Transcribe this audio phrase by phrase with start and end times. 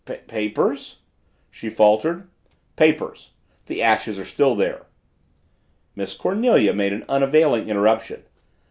[0.27, 1.01] "Papers!"
[1.51, 2.27] she faltered.
[2.75, 3.33] "Papers!
[3.67, 4.87] The ashes are still there."
[5.95, 8.23] Miss Cornelia made an unavailing interruption.